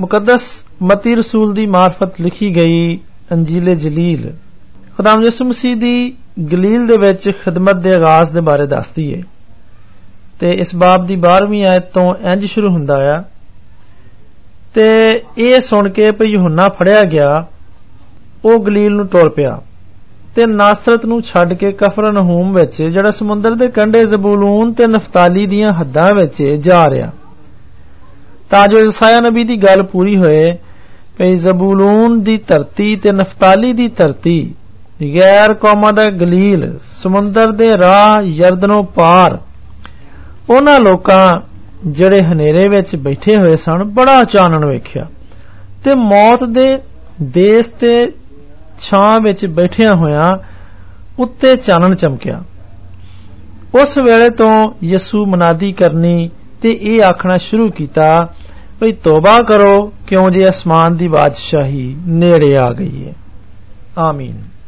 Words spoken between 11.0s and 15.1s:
ਦੀ 12ਵੀਂ ਆਇਤ ਤੋਂ ਇੰਜ ਸ਼ੁਰੂ ਹੁੰਦਾ ਆ, ਤੇ